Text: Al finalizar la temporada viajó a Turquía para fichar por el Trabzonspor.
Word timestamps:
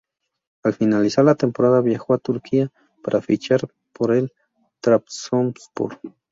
Al 0.63 0.73
finalizar 0.73 1.23
la 1.23 1.35
temporada 1.35 1.79
viajó 1.81 2.15
a 2.15 2.17
Turquía 2.17 2.71
para 3.03 3.21
fichar 3.21 3.67
por 3.93 4.11
el 4.11 4.33
Trabzonspor. 4.79 5.99